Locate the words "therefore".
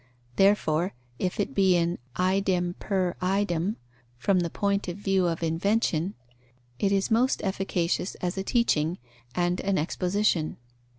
0.35-0.95